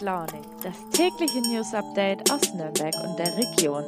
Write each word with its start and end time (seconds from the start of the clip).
Launig, 0.00 0.40
das 0.62 0.74
tägliche 0.92 1.40
News 1.42 1.74
Update 1.74 2.30
aus 2.32 2.54
Nürnberg 2.54 2.94
und 3.04 3.18
der 3.18 3.36
Region. 3.36 3.84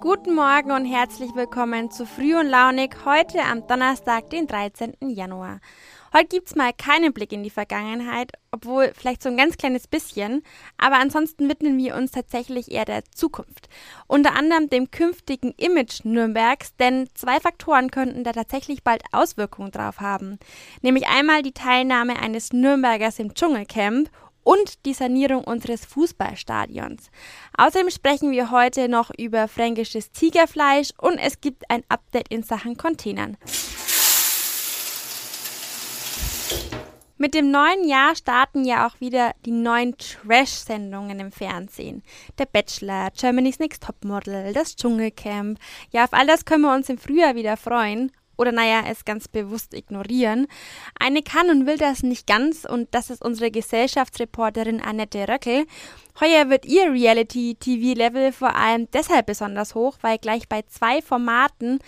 Guten 0.00 0.34
Morgen 0.34 0.70
und 0.70 0.86
herzlich 0.86 1.34
willkommen 1.34 1.90
zu 1.90 2.06
Früh 2.06 2.34
und 2.38 2.46
Launig 2.46 2.94
heute 3.04 3.42
am 3.42 3.66
Donnerstag, 3.66 4.30
den 4.30 4.46
13. 4.46 4.94
Januar. 5.00 5.60
Heute 6.14 6.28
gibt 6.28 6.48
es 6.48 6.54
mal 6.54 6.72
keinen 6.72 7.12
Blick 7.12 7.32
in 7.32 7.42
die 7.42 7.50
Vergangenheit, 7.50 8.32
obwohl 8.50 8.92
vielleicht 8.94 9.22
so 9.22 9.28
ein 9.28 9.36
ganz 9.36 9.56
kleines 9.56 9.88
bisschen, 9.88 10.42
aber 10.78 10.96
ansonsten 10.96 11.48
widmen 11.48 11.76
wir 11.76 11.96
uns 11.96 12.12
tatsächlich 12.12 12.70
eher 12.70 12.84
der 12.84 13.04
Zukunft. 13.04 13.68
Unter 14.06 14.34
anderem 14.36 14.70
dem 14.70 14.90
künftigen 14.90 15.52
Image 15.56 16.04
Nürnbergs, 16.04 16.76
denn 16.76 17.08
zwei 17.14 17.40
Faktoren 17.40 17.90
könnten 17.90 18.24
da 18.24 18.32
tatsächlich 18.32 18.84
bald 18.84 19.02
Auswirkungen 19.12 19.72
drauf 19.72 20.00
haben. 20.00 20.38
Nämlich 20.82 21.08
einmal 21.08 21.42
die 21.42 21.52
Teilnahme 21.52 22.16
eines 22.20 22.52
Nürnbergers 22.52 23.18
im 23.18 23.34
Dschungelcamp 23.34 24.08
und 24.44 24.84
die 24.86 24.94
Sanierung 24.94 25.42
unseres 25.42 25.84
Fußballstadions. 25.86 27.10
Außerdem 27.56 27.90
sprechen 27.90 28.30
wir 28.30 28.50
heute 28.50 28.88
noch 28.88 29.10
über 29.18 29.48
fränkisches 29.48 30.12
Tigerfleisch 30.12 30.90
und 30.98 31.18
es 31.18 31.40
gibt 31.40 31.68
ein 31.70 31.82
Update 31.88 32.28
in 32.28 32.42
Sachen 32.42 32.76
Containern. 32.76 33.36
Mit 37.16 37.32
dem 37.32 37.50
neuen 37.50 37.88
Jahr 37.88 38.14
starten 38.16 38.64
ja 38.64 38.86
auch 38.86 39.00
wieder 39.00 39.32
die 39.46 39.52
neuen 39.52 39.96
Trash-Sendungen 39.96 41.20
im 41.20 41.32
Fernsehen. 41.32 42.02
Der 42.38 42.44
Bachelor, 42.44 43.10
Germany's 43.16 43.60
Next 43.60 43.82
Topmodel, 43.84 44.52
das 44.52 44.76
Dschungelcamp. 44.76 45.58
Ja, 45.90 46.04
auf 46.04 46.12
all 46.12 46.26
das 46.26 46.44
können 46.44 46.62
wir 46.62 46.74
uns 46.74 46.88
im 46.88 46.98
Frühjahr 46.98 47.34
wieder 47.34 47.56
freuen 47.56 48.12
oder 48.36 48.52
naja, 48.52 48.82
es 48.88 49.04
ganz 49.04 49.28
bewusst 49.28 49.74
ignorieren. 49.74 50.46
Eine 50.98 51.22
kann 51.22 51.50
und 51.50 51.66
will 51.66 51.76
das 51.76 52.02
nicht 52.02 52.26
ganz 52.26 52.64
und 52.64 52.88
das 52.92 53.10
ist 53.10 53.22
unsere 53.22 53.50
Gesellschaftsreporterin 53.50 54.80
Annette 54.80 55.28
Röckel. 55.28 55.66
Heuer 56.20 56.48
wird 56.48 56.64
ihr 56.64 56.92
Reality-TV-Level 56.92 58.32
vor 58.32 58.54
allem 58.54 58.88
deshalb 58.92 59.26
besonders 59.26 59.74
hoch, 59.74 59.98
weil 60.00 60.18
gleich 60.18 60.48
bei 60.48 60.62
zwei 60.62 61.02
Formaten 61.02 61.80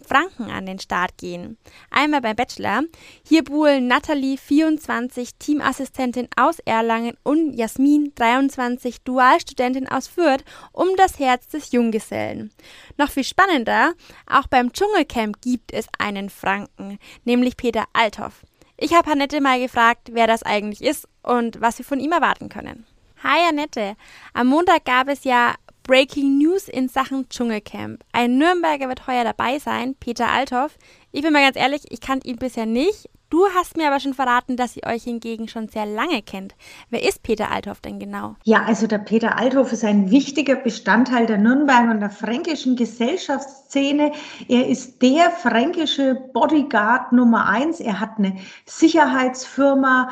Franken 0.00 0.50
an 0.50 0.66
den 0.66 0.78
Start 0.78 1.18
gehen. 1.18 1.58
Einmal 1.90 2.20
beim 2.20 2.36
Bachelor. 2.36 2.82
Hier 3.26 3.44
buhlen 3.44 3.86
Nathalie, 3.86 4.38
24, 4.38 5.34
Teamassistentin 5.38 6.28
aus 6.36 6.58
Erlangen 6.60 7.16
und 7.22 7.54
Jasmin, 7.54 8.12
23, 8.14 9.02
Dualstudentin 9.02 9.88
aus 9.88 10.08
Fürth, 10.08 10.44
um 10.72 10.88
das 10.96 11.18
Herz 11.18 11.48
des 11.48 11.72
Junggesellen. 11.72 12.50
Noch 12.96 13.10
viel 13.10 13.24
spannender, 13.24 13.92
auch 14.26 14.46
beim 14.46 14.72
Dschungelcamp 14.72 15.40
gibt 15.42 15.72
es 15.72 15.86
einen 15.98 16.30
Franken, 16.30 16.98
nämlich 17.24 17.56
Peter 17.56 17.84
Althoff. 17.92 18.42
Ich 18.76 18.94
habe 18.94 19.10
Annette 19.12 19.40
mal 19.40 19.60
gefragt, 19.60 20.10
wer 20.12 20.26
das 20.26 20.42
eigentlich 20.42 20.82
ist 20.82 21.06
und 21.22 21.60
was 21.60 21.78
wir 21.78 21.84
von 21.84 22.00
ihm 22.00 22.12
erwarten 22.12 22.48
können. 22.48 22.86
Hi 23.22 23.38
Annette. 23.48 23.94
Am 24.34 24.48
Montag 24.48 24.84
gab 24.84 25.06
es 25.06 25.22
ja 25.22 25.54
Breaking 25.84 26.38
News 26.38 26.68
in 26.68 26.88
Sachen 26.88 27.28
Dschungelcamp. 27.28 28.04
Ein 28.12 28.38
Nürnberger 28.38 28.88
wird 28.88 29.08
heuer 29.08 29.24
dabei 29.24 29.58
sein, 29.58 29.96
Peter 29.98 30.28
Althoff. 30.28 30.78
Ich 31.10 31.22
bin 31.22 31.32
mal 31.32 31.42
ganz 31.42 31.56
ehrlich, 31.56 31.82
ich 31.90 32.00
kannte 32.00 32.28
ihn 32.28 32.36
bisher 32.36 32.66
nicht. 32.66 33.10
Du 33.30 33.46
hast 33.56 33.78
mir 33.78 33.88
aber 33.88 33.98
schon 33.98 34.12
verraten, 34.12 34.58
dass 34.58 34.76
ihr 34.76 34.86
euch 34.86 35.04
hingegen 35.04 35.48
schon 35.48 35.66
sehr 35.66 35.86
lange 35.86 36.20
kennt. 36.20 36.54
Wer 36.90 37.02
ist 37.02 37.22
Peter 37.22 37.50
Althoff 37.50 37.80
denn 37.80 37.98
genau? 37.98 38.36
Ja, 38.44 38.62
also 38.62 38.86
der 38.86 38.98
Peter 38.98 39.38
Althoff 39.38 39.72
ist 39.72 39.84
ein 39.84 40.10
wichtiger 40.10 40.54
Bestandteil 40.54 41.24
der 41.24 41.38
Nürnberger 41.38 41.92
und 41.92 42.00
der 42.00 42.10
fränkischen 42.10 42.76
Gesellschaftsszene. 42.76 44.12
Er 44.48 44.68
ist 44.68 45.00
der 45.00 45.30
fränkische 45.30 46.14
Bodyguard 46.34 47.12
Nummer 47.12 47.48
eins. 47.48 47.80
Er 47.80 48.00
hat 48.00 48.18
eine 48.18 48.36
Sicherheitsfirma, 48.66 50.10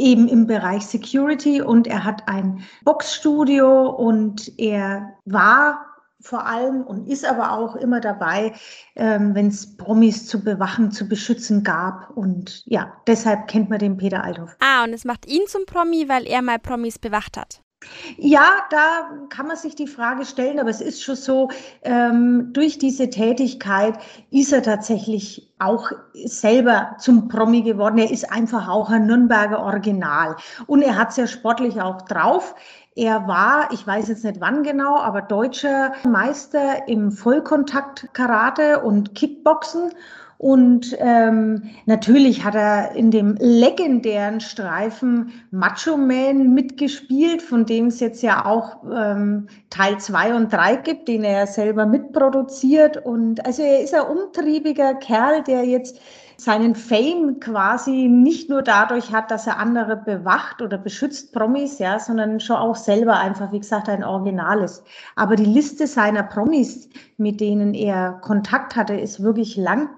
eben 0.00 0.28
im 0.28 0.46
Bereich 0.46 0.86
Security 0.86 1.62
und 1.62 1.86
er 1.86 2.04
hat 2.04 2.26
ein 2.26 2.64
Boxstudio 2.84 3.90
und 3.90 4.58
er 4.58 5.14
war 5.24 5.86
vor 6.22 6.46
allem 6.46 6.82
und 6.82 7.08
ist 7.08 7.24
aber 7.24 7.52
auch 7.52 7.76
immer 7.76 8.00
dabei, 8.00 8.54
ähm, 8.94 9.34
wenn 9.34 9.48
es 9.48 9.76
Promis 9.76 10.26
zu 10.26 10.44
bewachen, 10.44 10.92
zu 10.92 11.08
beschützen 11.08 11.62
gab. 11.62 12.10
Und 12.10 12.62
ja, 12.66 12.92
deshalb 13.06 13.48
kennt 13.48 13.70
man 13.70 13.78
den 13.78 13.96
Peter 13.96 14.22
Althoff. 14.22 14.56
Ah, 14.60 14.84
und 14.84 14.92
es 14.92 15.04
macht 15.04 15.26
ihn 15.26 15.46
zum 15.46 15.64
Promi, 15.64 16.08
weil 16.08 16.26
er 16.26 16.42
mal 16.42 16.58
Promis 16.58 16.98
bewacht 16.98 17.38
hat. 17.38 17.62
Ja, 18.18 18.64
da 18.70 19.10
kann 19.30 19.46
man 19.46 19.56
sich 19.56 19.74
die 19.74 19.86
Frage 19.86 20.26
stellen, 20.26 20.60
aber 20.60 20.68
es 20.68 20.82
ist 20.82 21.02
schon 21.02 21.16
so, 21.16 21.48
ähm, 21.82 22.52
durch 22.52 22.78
diese 22.78 23.08
Tätigkeit 23.08 23.98
ist 24.30 24.52
er 24.52 24.62
tatsächlich 24.62 25.50
auch 25.58 25.90
selber 26.24 26.96
zum 26.98 27.28
Promi 27.28 27.62
geworden. 27.62 27.98
Er 27.98 28.10
ist 28.10 28.30
einfach 28.30 28.68
auch 28.68 28.90
ein 28.90 29.06
Nürnberger 29.06 29.62
Original 29.62 30.36
und 30.66 30.82
er 30.82 30.96
hat 30.96 31.16
ja 31.16 31.26
sportlich 31.26 31.80
auch 31.80 32.02
drauf. 32.02 32.54
Er 32.96 33.26
war, 33.26 33.72
ich 33.72 33.86
weiß 33.86 34.08
jetzt 34.08 34.24
nicht 34.24 34.40
wann 34.40 34.62
genau, 34.62 34.98
aber 34.98 35.22
deutscher 35.22 35.92
Meister 36.06 36.86
im 36.88 37.12
Vollkontakt-Karate 37.12 38.80
und 38.80 39.14
Kickboxen 39.14 39.92
und 40.40 40.96
ähm, 41.00 41.64
natürlich 41.84 42.44
hat 42.44 42.54
er 42.54 42.96
in 42.96 43.10
dem 43.10 43.36
legendären 43.38 44.40
Streifen 44.40 45.32
Macho 45.50 45.98
Man 45.98 46.54
mitgespielt, 46.54 47.42
von 47.42 47.66
dem 47.66 47.88
es 47.88 48.00
jetzt 48.00 48.22
ja 48.22 48.46
auch 48.46 48.78
ähm, 48.90 49.48
Teil 49.68 49.98
zwei 49.98 50.34
und 50.34 50.50
drei 50.50 50.76
gibt, 50.76 51.08
den 51.08 51.24
er 51.24 51.46
selber 51.46 51.84
mitproduziert. 51.84 53.04
Und 53.04 53.44
also 53.44 53.60
er 53.60 53.82
ist 53.82 53.92
ein 53.92 54.00
umtriebiger 54.00 54.94
Kerl, 54.94 55.42
der 55.42 55.66
jetzt 55.66 56.00
seinen 56.38 56.74
Fame 56.74 57.38
quasi 57.38 58.08
nicht 58.08 58.48
nur 58.48 58.62
dadurch 58.62 59.12
hat, 59.12 59.30
dass 59.30 59.46
er 59.46 59.58
andere 59.58 59.94
bewacht 59.94 60.62
oder 60.62 60.78
beschützt 60.78 61.34
Promis, 61.34 61.78
ja, 61.78 61.98
sondern 61.98 62.40
schon 62.40 62.56
auch 62.56 62.76
selber 62.76 63.18
einfach, 63.18 63.52
wie 63.52 63.60
gesagt, 63.60 63.90
ein 63.90 64.02
Original 64.02 64.62
ist. 64.62 64.84
Aber 65.16 65.36
die 65.36 65.44
Liste 65.44 65.86
seiner 65.86 66.22
Promis, 66.22 66.88
mit 67.18 67.42
denen 67.42 67.74
er 67.74 68.12
Kontakt 68.22 68.74
hatte, 68.74 68.94
ist 68.94 69.22
wirklich 69.22 69.58
lang. 69.58 69.90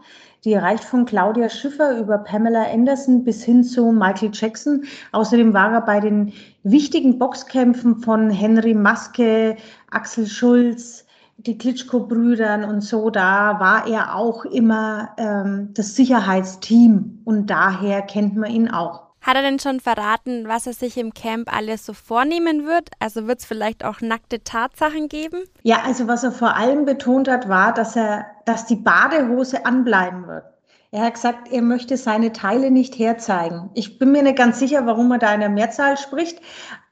Die 0.44 0.54
reicht 0.56 0.82
von 0.82 1.04
Claudia 1.04 1.48
Schiffer 1.48 1.98
über 1.98 2.18
Pamela 2.18 2.64
Anderson 2.64 3.22
bis 3.22 3.44
hin 3.44 3.62
zu 3.62 3.92
Michael 3.92 4.30
Jackson. 4.32 4.84
Außerdem 5.12 5.54
war 5.54 5.72
er 5.72 5.82
bei 5.82 6.00
den 6.00 6.32
wichtigen 6.64 7.18
Boxkämpfen 7.18 7.98
von 7.98 8.28
Henry 8.28 8.74
Maske, 8.74 9.56
Axel 9.90 10.26
Schulz, 10.26 11.06
die 11.36 11.56
Klitschko-Brüdern 11.56 12.64
und 12.64 12.82
so, 12.82 13.10
da 13.10 13.58
war 13.60 13.86
er 13.86 14.16
auch 14.16 14.44
immer 14.44 15.10
ähm, 15.16 15.70
das 15.74 15.94
Sicherheitsteam 15.96 17.20
und 17.24 17.48
daher 17.48 18.02
kennt 18.02 18.36
man 18.36 18.50
ihn 18.50 18.68
auch. 18.68 19.11
Hat 19.22 19.36
er 19.36 19.42
denn 19.42 19.60
schon 19.60 19.78
verraten, 19.78 20.48
was 20.48 20.66
er 20.66 20.72
sich 20.72 20.98
im 20.98 21.14
Camp 21.14 21.54
alles 21.54 21.86
so 21.86 21.92
vornehmen 21.92 22.66
wird? 22.66 22.90
Also 22.98 23.28
wird 23.28 23.38
es 23.38 23.44
vielleicht 23.44 23.84
auch 23.84 24.00
nackte 24.00 24.42
Tatsachen 24.42 25.08
geben? 25.08 25.44
Ja, 25.62 25.82
also 25.84 26.08
was 26.08 26.24
er 26.24 26.32
vor 26.32 26.56
allem 26.56 26.84
betont 26.84 27.28
hat, 27.28 27.48
war, 27.48 27.72
dass 27.72 27.94
er, 27.94 28.26
dass 28.46 28.66
die 28.66 28.76
Badehose 28.76 29.64
anbleiben 29.64 30.26
wird. 30.26 30.44
Er 30.90 31.04
hat 31.04 31.14
gesagt, 31.14 31.50
er 31.50 31.62
möchte 31.62 31.96
seine 31.96 32.32
Teile 32.32 32.70
nicht 32.70 32.98
herzeigen. 32.98 33.70
Ich 33.74 33.98
bin 33.98 34.12
mir 34.12 34.22
nicht 34.22 34.36
ganz 34.36 34.58
sicher, 34.58 34.84
warum 34.86 35.10
er 35.12 35.18
da 35.18 35.32
in 35.32 35.40
der 35.40 35.48
Mehrzahl 35.48 35.96
spricht, 35.96 36.40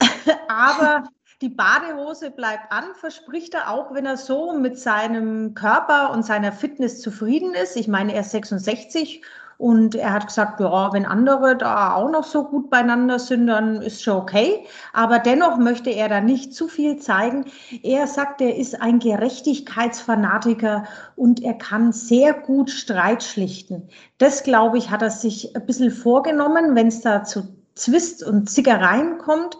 aber 0.48 1.04
die 1.42 1.48
Badehose 1.48 2.30
bleibt 2.30 2.70
an, 2.70 2.84
verspricht 2.94 3.54
er 3.54 3.70
auch, 3.70 3.92
wenn 3.92 4.06
er 4.06 4.16
so 4.16 4.52
mit 4.52 4.78
seinem 4.78 5.54
Körper 5.54 6.12
und 6.12 6.24
seiner 6.24 6.52
Fitness 6.52 7.00
zufrieden 7.00 7.54
ist. 7.54 7.76
Ich 7.76 7.88
meine, 7.88 8.14
er 8.14 8.20
ist 8.20 8.30
66 8.30 9.22
und 9.60 9.94
er 9.94 10.15
hat 10.15 10.28
gesagt, 10.28 10.59
ja, 10.59 10.91
wenn 10.94 11.04
andere 11.04 11.54
da 11.54 11.94
auch 11.94 12.09
noch 12.10 12.25
so 12.25 12.44
gut 12.44 12.71
beieinander 12.71 13.19
sind, 13.19 13.47
dann 13.47 13.82
ist 13.82 14.03
schon 14.03 14.16
okay. 14.16 14.65
Aber 14.94 15.19
dennoch 15.19 15.59
möchte 15.59 15.91
er 15.91 16.09
da 16.09 16.22
nicht 16.22 16.54
zu 16.54 16.66
viel 16.66 16.97
zeigen. 16.97 17.44
Er 17.82 18.06
sagt, 18.06 18.41
er 18.41 18.56
ist 18.56 18.81
ein 18.81 19.00
Gerechtigkeitsfanatiker 19.00 20.84
und 21.15 21.42
er 21.42 21.53
kann 21.53 21.92
sehr 21.92 22.33
gut 22.33 22.71
Streit 22.71 23.22
schlichten. 23.22 23.91
Das, 24.16 24.45
glaube 24.45 24.78
ich, 24.78 24.91
hat 24.91 25.03
er 25.03 25.10
sich 25.10 25.54
ein 25.54 25.66
bisschen 25.66 25.91
vorgenommen, 25.91 26.74
wenn 26.74 26.86
es 26.86 27.03
da 27.03 27.22
zu 27.22 27.47
Zwist 27.74 28.22
und 28.22 28.48
Zickereien 28.48 29.18
kommt, 29.18 29.59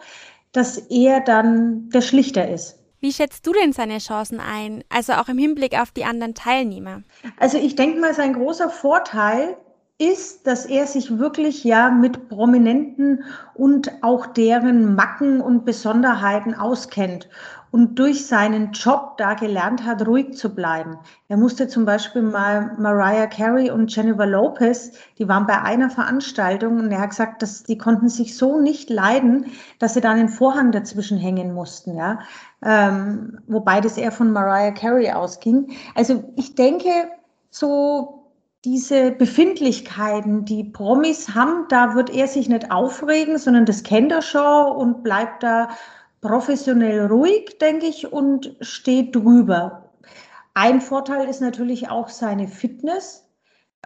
dass 0.53 0.79
er 0.79 1.21
dann 1.21 1.91
der 1.91 2.01
Schlichter 2.01 2.49
ist. 2.49 2.79
Wie 3.01 3.13
schätzt 3.13 3.47
du 3.47 3.53
denn 3.53 3.75
seine 3.75 3.99
Chancen 3.99 4.41
ein, 4.41 4.83
also 4.89 5.13
auch 5.13 5.29
im 5.29 5.37
Hinblick 5.37 5.79
auf 5.79 5.91
die 5.91 6.07
anderen 6.07 6.35
Teilnehmer? 6.35 7.03
Also 7.39 7.59
ich 7.59 7.77
denke 7.77 8.01
mal, 8.01 8.15
sein 8.15 8.33
großer 8.33 8.71
Vorteil 8.71 9.59
ist, 10.01 10.47
dass 10.47 10.65
er 10.65 10.87
sich 10.87 11.19
wirklich 11.19 11.63
ja 11.63 11.91
mit 11.91 12.29
Prominenten 12.31 13.23
und 13.55 14.03
auch 14.03 14.27
deren 14.27 14.95
Macken 14.95 15.41
und 15.43 15.67
Besonderheiten 15.67 16.55
auskennt 16.55 17.29
und 17.71 17.99
durch 17.99 18.27
seinen 18.27 18.73
Job 18.73 19.17
da 19.19 19.35
gelernt 19.35 19.85
hat, 19.85 20.07
ruhig 20.07 20.37
zu 20.37 20.55
bleiben. 20.55 20.99
Er 21.29 21.37
musste 21.37 21.69
zum 21.69 21.85
Beispiel 21.85 22.23
mal 22.23 22.77
Mariah 22.79 23.27
Carey 23.27 23.71
und 23.71 23.95
Jennifer 23.95 24.27
Lopez, 24.27 24.93
die 25.19 25.29
waren 25.29 25.47
bei 25.47 25.61
einer 25.61 25.91
Veranstaltung 25.91 26.79
und 26.79 26.91
er 26.91 27.01
hat 27.01 27.11
gesagt, 27.11 27.43
dass 27.43 27.63
die 27.63 27.79
konnten 27.79 28.09
sich 28.09 28.37
so 28.37 28.59
nicht 28.59 28.91
leiden, 28.91 29.47
dass 29.79 29.95
sie 29.95 30.01
dann 30.01 30.17
den 30.17 30.29
Vorhang 30.31 30.73
dazwischen 30.73 31.19
hängen 31.19 31.53
mussten, 31.53 31.95
ja. 31.95 32.21
Ähm, 32.63 33.39
wobei 33.47 33.81
das 33.81 33.97
eher 33.97 34.13
von 34.13 34.33
Mariah 34.33 34.73
Carey 34.73 35.11
ausging. 35.13 35.71
Also 35.95 36.25
ich 36.37 36.55
denke, 36.55 36.91
so 37.51 38.20
diese 38.65 39.13
Befindlichkeiten, 39.13 40.45
die 40.45 40.65
Promis 40.65 41.35
haben, 41.35 41.67
da 41.69 41.95
wird 41.95 42.11
er 42.11 42.27
sich 42.27 42.49
nicht 42.49 42.71
aufregen, 42.71 43.39
sondern 43.39 43.65
das 43.65 43.83
kennt 43.83 44.13
er 44.13 44.23
schon 44.23 44.77
und 44.77 45.03
bleibt 45.03 45.43
da 45.43 45.71
professionell 46.21 47.07
ruhig, 47.07 47.57
denke 47.59 47.87
ich, 47.87 48.13
und 48.13 48.55
steht 48.61 49.17
drüber. 49.17 49.91
Ein 50.53 50.81
Vorteil 50.81 51.29
ist 51.29 51.41
natürlich 51.41 51.89
auch 51.89 52.09
seine 52.09 52.49
Fitness, 52.49 53.27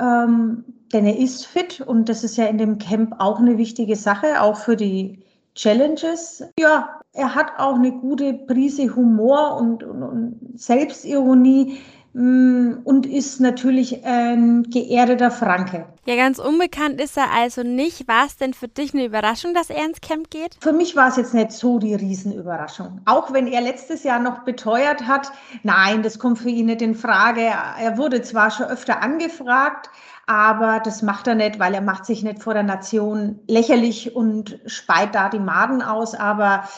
ähm, 0.00 0.65
denn 0.93 1.06
er 1.06 1.19
ist 1.19 1.47
fit 1.47 1.81
und 1.81 2.09
das 2.09 2.25
ist 2.25 2.37
ja 2.37 2.47
in 2.47 2.59
dem 2.59 2.79
Camp 2.79 3.15
auch 3.21 3.38
eine 3.38 3.59
wichtige 3.59 3.94
Sache, 3.94 4.41
auch 4.41 4.56
für 4.56 4.75
die 4.75 5.23
Challenges. 5.55 6.43
Ja, 6.59 7.00
er 7.12 7.35
hat 7.35 7.53
auch 7.59 7.76
eine 7.76 7.93
gute 7.93 8.35
Prise 8.35 8.94
Humor 8.97 9.56
und, 9.56 9.85
und, 9.85 10.03
und 10.03 10.59
Selbstironie 10.59 11.79
und 12.14 13.06
ist 13.06 13.40
natürlich 13.40 14.05
ein 14.05 14.62
geerdeter 14.64 15.32
Franke. 15.32 15.87
Ja, 16.06 16.14
ganz 16.14 16.38
unbekannt 16.38 17.00
ist 17.00 17.16
er 17.16 17.32
also 17.32 17.64
nicht. 17.64 18.06
War 18.06 18.26
es 18.26 18.37
denn 18.37 18.55
für 18.55 18.69
dich 18.69 18.94
eine 18.94 19.05
Überraschung, 19.05 19.52
dass 19.52 19.69
er 19.69 19.84
ins 19.84 20.00
Camp 20.00 20.31
geht? 20.31 20.56
Für 20.61 20.72
mich 20.72 20.94
war 20.94 21.08
es 21.08 21.16
jetzt 21.16 21.34
nicht 21.34 21.50
so 21.50 21.81
die 21.81 21.94
Riesenüberraschung. 21.94 23.00
Auch 23.05 23.32
wenn 23.32 23.49
er 23.49 23.61
letztes 23.62 24.05
Jahr 24.05 24.20
noch 24.20 24.44
beteuert 24.44 25.08
hat, 25.08 25.32
nein, 25.64 26.05
das 26.05 26.20
kommt 26.20 26.38
für 26.38 26.50
ihn 26.50 26.66
nicht 26.66 26.82
in 26.82 26.94
Frage. 26.94 27.40
Er 27.40 27.99
wurde 27.99 28.22
zwar 28.22 28.52
schon 28.52 28.66
öfter 28.66 29.02
angefragt, 29.02 29.90
aber 30.28 30.78
das 30.78 31.02
macht 31.02 31.26
er 31.26 31.34
nicht, 31.34 31.58
weil 31.58 31.75
er 31.75 31.81
macht 31.81 32.06
sich 32.06 32.22
nicht 32.22 32.40
vor 32.40 32.55
der 32.55 32.62
Nation 32.62 33.40
lächerlich 33.49 34.14
und 34.14 34.61
speit 34.66 35.16
da 35.16 35.31
die 35.31 35.40
Maden 35.40 35.82
aus. 35.82 36.14
Aber 36.14 36.69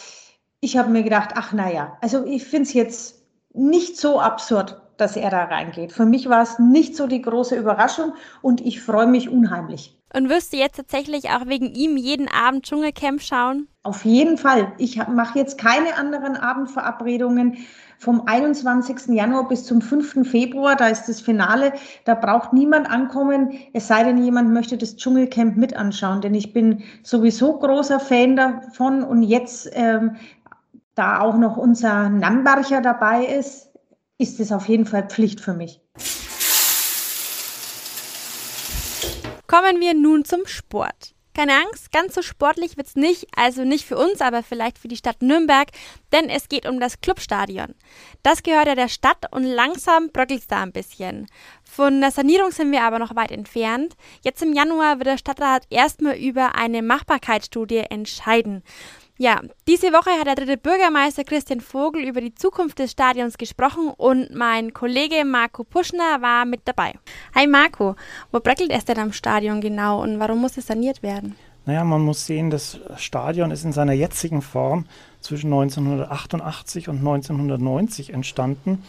ich 0.60 0.78
habe 0.78 0.88
mir 0.88 1.02
gedacht, 1.02 1.32
ach 1.34 1.52
naja, 1.52 1.98
also 2.00 2.24
ich 2.24 2.44
finde 2.44 2.68
es 2.68 2.72
jetzt 2.72 3.22
nicht 3.52 3.98
so 3.98 4.18
absurd, 4.20 4.80
dass 4.96 5.16
er 5.16 5.30
da 5.30 5.44
reingeht. 5.44 5.92
Für 5.92 6.06
mich 6.06 6.28
war 6.28 6.42
es 6.42 6.58
nicht 6.58 6.96
so 6.96 7.06
die 7.06 7.22
große 7.22 7.56
Überraschung 7.56 8.12
und 8.42 8.60
ich 8.60 8.80
freue 8.80 9.06
mich 9.06 9.28
unheimlich. 9.28 9.96
Und 10.14 10.28
wirst 10.28 10.52
du 10.52 10.56
jetzt 10.56 10.76
tatsächlich 10.76 11.30
auch 11.30 11.46
wegen 11.46 11.74
ihm 11.74 11.96
jeden 11.96 12.28
Abend 12.28 12.64
Dschungelcamp 12.64 13.20
schauen? 13.20 13.68
Auf 13.82 14.04
jeden 14.04 14.38
Fall. 14.38 14.72
Ich 14.78 14.96
mache 15.08 15.38
jetzt 15.38 15.58
keine 15.58 15.96
anderen 15.96 16.36
Abendverabredungen 16.36 17.58
vom 17.98 18.22
21. 18.26 19.08
Januar 19.08 19.48
bis 19.48 19.64
zum 19.64 19.80
5. 19.80 20.28
Februar, 20.28 20.76
da 20.76 20.88
ist 20.88 21.06
das 21.06 21.20
Finale, 21.20 21.72
da 22.04 22.14
braucht 22.14 22.52
niemand 22.52 22.90
ankommen, 22.90 23.58
es 23.72 23.88
sei 23.88 24.04
denn, 24.04 24.22
jemand 24.22 24.52
möchte 24.52 24.76
das 24.76 24.96
Dschungelcamp 24.96 25.56
mit 25.56 25.74
anschauen, 25.74 26.20
denn 26.20 26.34
ich 26.34 26.52
bin 26.52 26.82
sowieso 27.02 27.58
großer 27.58 27.98
Fan 27.98 28.36
davon 28.36 29.02
und 29.02 29.22
jetzt, 29.22 29.70
ähm, 29.72 30.16
da 30.96 31.20
auch 31.20 31.36
noch 31.36 31.56
unser 31.56 32.08
Nambarcher 32.08 32.80
dabei 32.80 33.26
ist, 33.26 33.65
ist 34.18 34.40
es 34.40 34.52
auf 34.52 34.68
jeden 34.68 34.86
Fall 34.86 35.08
Pflicht 35.08 35.40
für 35.40 35.54
mich. 35.54 35.80
Kommen 39.46 39.80
wir 39.80 39.94
nun 39.94 40.24
zum 40.24 40.46
Sport. 40.46 41.14
Keine 41.34 41.52
Angst, 41.52 41.92
ganz 41.92 42.14
so 42.14 42.22
sportlich 42.22 42.78
wird 42.78 42.86
es 42.86 42.96
nicht, 42.96 43.26
also 43.36 43.62
nicht 43.62 43.84
für 43.84 43.98
uns, 43.98 44.22
aber 44.22 44.42
vielleicht 44.42 44.78
für 44.78 44.88
die 44.88 44.96
Stadt 44.96 45.20
Nürnberg, 45.20 45.68
denn 46.10 46.30
es 46.30 46.48
geht 46.48 46.66
um 46.66 46.80
das 46.80 47.02
Clubstadion. 47.02 47.74
Das 48.22 48.42
gehört 48.42 48.68
ja 48.68 48.74
der 48.74 48.88
Stadt 48.88 49.30
und 49.32 49.44
langsam 49.44 50.10
bröckelt 50.12 50.40
es 50.40 50.46
da 50.46 50.62
ein 50.62 50.72
bisschen. 50.72 51.26
Von 51.62 52.00
der 52.00 52.10
Sanierung 52.10 52.52
sind 52.52 52.72
wir 52.72 52.84
aber 52.84 52.98
noch 52.98 53.16
weit 53.16 53.32
entfernt. 53.32 53.96
Jetzt 54.22 54.42
im 54.42 54.54
Januar 54.54 54.96
wird 54.96 55.08
der 55.08 55.18
Stadtrat 55.18 55.66
erstmal 55.68 56.16
über 56.16 56.54
eine 56.54 56.80
Machbarkeitsstudie 56.80 57.84
entscheiden. 57.90 58.62
Ja, 59.18 59.40
diese 59.66 59.94
Woche 59.94 60.10
hat 60.10 60.26
der 60.26 60.34
dritte 60.34 60.58
Bürgermeister 60.58 61.24
Christian 61.24 61.62
Vogel 61.62 62.06
über 62.06 62.20
die 62.20 62.34
Zukunft 62.34 62.78
des 62.78 62.90
Stadions 62.90 63.38
gesprochen 63.38 63.90
und 63.96 64.34
mein 64.34 64.74
Kollege 64.74 65.24
Marco 65.24 65.64
Puschner 65.64 66.20
war 66.20 66.44
mit 66.44 66.60
dabei. 66.66 66.92
Hi 67.34 67.46
Marco, 67.46 67.96
wo 68.30 68.40
bröckelt 68.40 68.70
es 68.70 68.84
denn 68.84 68.98
am 68.98 69.14
Stadion 69.14 69.62
genau 69.62 70.02
und 70.02 70.18
warum 70.18 70.42
muss 70.42 70.58
es 70.58 70.66
saniert 70.66 71.02
werden? 71.02 71.34
Naja, 71.64 71.82
man 71.82 72.02
muss 72.02 72.26
sehen, 72.26 72.50
das 72.50 72.78
Stadion 72.96 73.50
ist 73.50 73.64
in 73.64 73.72
seiner 73.72 73.94
jetzigen 73.94 74.42
Form 74.42 74.84
zwischen 75.22 75.50
1988 75.50 76.90
und 76.90 76.98
1990 76.98 78.12
entstanden 78.12 78.84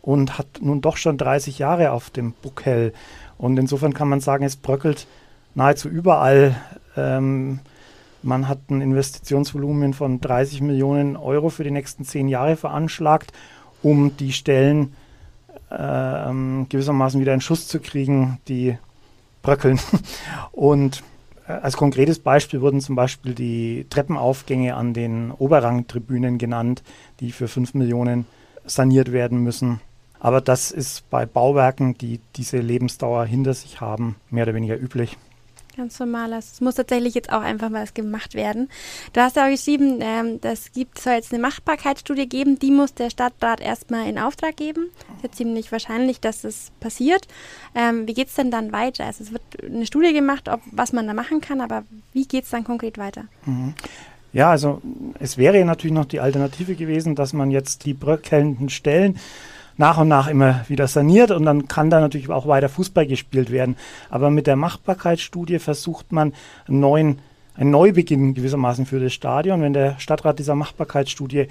und 0.00 0.38
hat 0.38 0.48
nun 0.60 0.80
doch 0.80 0.96
schon 0.96 1.18
30 1.18 1.60
Jahre 1.60 1.92
auf 1.92 2.10
dem 2.10 2.32
Buckel. 2.32 2.92
Und 3.38 3.58
insofern 3.58 3.94
kann 3.94 4.08
man 4.08 4.18
sagen, 4.18 4.44
es 4.44 4.56
bröckelt 4.56 5.06
nahezu 5.54 5.88
überall. 5.88 6.56
Ähm, 6.96 7.60
man 8.22 8.48
hat 8.48 8.70
ein 8.70 8.80
Investitionsvolumen 8.80 9.94
von 9.94 10.20
30 10.20 10.60
Millionen 10.60 11.16
Euro 11.16 11.48
für 11.48 11.64
die 11.64 11.70
nächsten 11.70 12.04
zehn 12.04 12.28
Jahre 12.28 12.56
veranschlagt, 12.56 13.32
um 13.82 14.16
die 14.16 14.32
Stellen 14.32 14.94
äh, 15.70 16.64
gewissermaßen 16.68 17.20
wieder 17.20 17.34
in 17.34 17.40
Schuss 17.40 17.68
zu 17.68 17.80
kriegen, 17.80 18.38
die 18.48 18.76
bröckeln. 19.42 19.80
Und 20.52 21.02
äh, 21.46 21.52
als 21.52 21.76
konkretes 21.76 22.18
Beispiel 22.18 22.60
wurden 22.60 22.80
zum 22.80 22.94
Beispiel 22.94 23.34
die 23.34 23.86
Treppenaufgänge 23.90 24.74
an 24.74 24.94
den 24.94 25.30
Oberrangtribünen 25.32 26.38
genannt, 26.38 26.82
die 27.20 27.32
für 27.32 27.48
5 27.48 27.74
Millionen 27.74 28.26
saniert 28.64 29.12
werden 29.12 29.38
müssen. 29.38 29.80
Aber 30.20 30.40
das 30.40 30.70
ist 30.70 31.10
bei 31.10 31.26
Bauwerken, 31.26 31.98
die 31.98 32.20
diese 32.36 32.58
Lebensdauer 32.58 33.24
hinter 33.24 33.54
sich 33.54 33.80
haben, 33.80 34.16
mehr 34.30 34.44
oder 34.44 34.54
weniger 34.54 34.80
üblich. 34.80 35.18
Ganz 35.76 35.98
normal. 35.98 36.34
Es 36.34 36.60
muss 36.60 36.74
tatsächlich 36.74 37.14
jetzt 37.14 37.32
auch 37.32 37.40
einfach 37.40 37.70
mal 37.70 37.86
gemacht 37.94 38.34
werden. 38.34 38.68
Du 39.14 39.20
hast 39.20 39.36
ja 39.36 39.46
auch 39.46 39.50
geschrieben, 39.50 40.00
ähm, 40.00 40.40
das 40.40 40.72
gibt, 40.72 40.98
soll 40.98 41.14
jetzt 41.14 41.32
eine 41.32 41.40
Machbarkeitsstudie 41.40 42.28
geben, 42.28 42.58
die 42.58 42.70
muss 42.70 42.92
der 42.92 43.08
Stadtrat 43.08 43.60
erstmal 43.60 44.06
in 44.06 44.18
Auftrag 44.18 44.56
geben. 44.56 44.90
ist 45.16 45.22
ja 45.22 45.32
ziemlich 45.32 45.72
wahrscheinlich, 45.72 46.20
dass 46.20 46.44
es 46.44 46.72
passiert. 46.80 47.26
Ähm, 47.74 48.06
wie 48.06 48.12
geht 48.12 48.28
es 48.28 48.34
denn 48.34 48.50
dann 48.50 48.72
weiter? 48.72 49.06
Also 49.06 49.24
es 49.24 49.32
wird 49.32 49.42
eine 49.64 49.86
Studie 49.86 50.12
gemacht, 50.12 50.48
ob, 50.48 50.60
was 50.70 50.92
man 50.92 51.06
da 51.06 51.14
machen 51.14 51.40
kann, 51.40 51.62
aber 51.62 51.84
wie 52.12 52.26
geht 52.26 52.44
es 52.44 52.50
dann 52.50 52.64
konkret 52.64 52.98
weiter? 52.98 53.24
Mhm. 53.46 53.74
Ja, 54.34 54.50
also 54.50 54.80
es 55.18 55.36
wäre 55.36 55.62
natürlich 55.64 55.94
noch 55.94 56.06
die 56.06 56.20
Alternative 56.20 56.74
gewesen, 56.74 57.14
dass 57.14 57.32
man 57.32 57.50
jetzt 57.50 57.84
die 57.84 57.92
bröckelnden 57.92 58.70
Stellen 58.70 59.18
nach 59.76 59.98
und 59.98 60.08
nach 60.08 60.28
immer 60.28 60.64
wieder 60.68 60.86
saniert 60.86 61.30
und 61.30 61.44
dann 61.44 61.68
kann 61.68 61.90
da 61.90 62.00
natürlich 62.00 62.30
auch 62.30 62.46
weiter 62.46 62.68
Fußball 62.68 63.06
gespielt 63.06 63.50
werden. 63.50 63.76
Aber 64.10 64.30
mit 64.30 64.46
der 64.46 64.56
Machbarkeitsstudie 64.56 65.58
versucht 65.58 66.12
man 66.12 66.32
einen 66.68 66.80
neuen, 66.80 67.18
einen 67.56 67.70
Neubeginn 67.70 68.34
gewissermaßen 68.34 68.86
für 68.86 69.00
das 69.00 69.12
Stadion. 69.12 69.62
Wenn 69.62 69.72
der 69.72 69.98
Stadtrat 69.98 70.38
dieser 70.38 70.54
Machbarkeitsstudie 70.54 71.48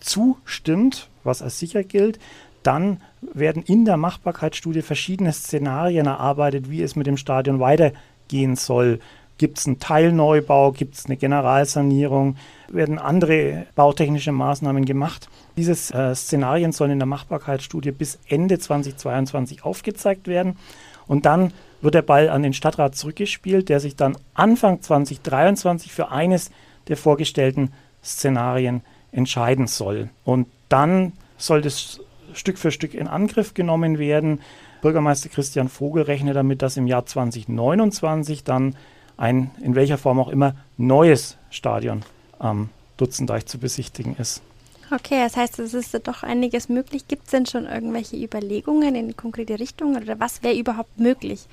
zustimmt, 0.00 1.08
was 1.24 1.42
als 1.42 1.58
sicher 1.58 1.84
gilt, 1.84 2.18
dann 2.62 3.00
werden 3.20 3.62
in 3.62 3.84
der 3.84 3.96
Machbarkeitsstudie 3.96 4.82
verschiedene 4.82 5.32
Szenarien 5.32 6.06
erarbeitet, 6.06 6.70
wie 6.70 6.82
es 6.82 6.96
mit 6.96 7.06
dem 7.06 7.16
Stadion 7.16 7.60
weitergehen 7.60 8.56
soll. 8.56 9.00
Gibt 9.40 9.58
es 9.58 9.66
einen 9.66 9.78
Teilneubau? 9.78 10.72
Gibt 10.72 10.96
es 10.96 11.06
eine 11.06 11.16
Generalsanierung? 11.16 12.36
Werden 12.68 12.98
andere 12.98 13.64
bautechnische 13.74 14.32
Maßnahmen 14.32 14.84
gemacht? 14.84 15.30
Diese 15.56 15.72
äh, 15.94 16.14
Szenarien 16.14 16.72
sollen 16.72 16.90
in 16.90 16.98
der 16.98 17.06
Machbarkeitsstudie 17.06 17.92
bis 17.92 18.18
Ende 18.28 18.58
2022 18.58 19.64
aufgezeigt 19.64 20.28
werden. 20.28 20.58
Und 21.06 21.24
dann 21.24 21.54
wird 21.80 21.94
der 21.94 22.02
Ball 22.02 22.28
an 22.28 22.42
den 22.42 22.52
Stadtrat 22.52 22.94
zurückgespielt, 22.96 23.70
der 23.70 23.80
sich 23.80 23.96
dann 23.96 24.18
Anfang 24.34 24.82
2023 24.82 25.90
für 25.90 26.10
eines 26.10 26.50
der 26.88 26.98
vorgestellten 26.98 27.72
Szenarien 28.04 28.82
entscheiden 29.10 29.68
soll. 29.68 30.10
Und 30.22 30.48
dann 30.68 31.14
soll 31.38 31.62
das 31.62 32.00
Stück 32.34 32.58
für 32.58 32.70
Stück 32.70 32.92
in 32.92 33.08
Angriff 33.08 33.54
genommen 33.54 33.98
werden. 33.98 34.42
Bürgermeister 34.82 35.30
Christian 35.30 35.70
Vogel 35.70 36.02
rechnet 36.02 36.36
damit, 36.36 36.60
dass 36.60 36.76
im 36.76 36.86
Jahr 36.86 37.06
2029 37.06 38.44
dann 38.44 38.76
ein 39.20 39.50
in 39.62 39.74
welcher 39.74 39.98
Form 39.98 40.18
auch 40.18 40.28
immer 40.28 40.54
neues 40.76 41.36
Stadion 41.50 42.02
am 42.38 42.70
Dutzendeich 42.96 43.46
zu 43.46 43.58
besichtigen 43.58 44.16
ist. 44.16 44.42
Okay, 44.90 45.22
das 45.22 45.36
heißt, 45.36 45.60
es 45.60 45.74
ist 45.74 45.94
doch 46.08 46.24
einiges 46.24 46.68
möglich. 46.68 47.06
Gibt 47.06 47.26
es 47.26 47.30
denn 47.30 47.46
schon 47.46 47.66
irgendwelche 47.66 48.16
Überlegungen 48.16 48.96
in 48.96 49.16
konkrete 49.16 49.60
Richtungen 49.60 50.02
oder 50.02 50.18
was 50.18 50.42
wäre 50.42 50.56
überhaupt 50.56 50.98
möglich? 50.98 51.46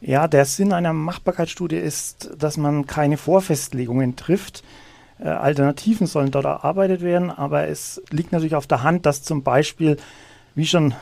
Ja, 0.00 0.28
der 0.28 0.44
Sinn 0.44 0.72
einer 0.72 0.92
Machbarkeitsstudie 0.92 1.76
ist, 1.76 2.30
dass 2.38 2.56
man 2.56 2.86
keine 2.86 3.16
Vorfestlegungen 3.16 4.16
trifft. 4.16 4.62
Äh, 5.18 5.28
Alternativen 5.28 6.06
sollen 6.06 6.30
dort 6.30 6.44
erarbeitet 6.44 7.02
werden, 7.02 7.30
aber 7.30 7.66
es 7.68 8.00
liegt 8.10 8.32
natürlich 8.32 8.54
auf 8.54 8.66
der 8.66 8.82
Hand, 8.82 9.06
dass 9.06 9.22
zum 9.22 9.42
Beispiel 9.42 9.96
wie 10.54 10.66
schon 10.66 10.94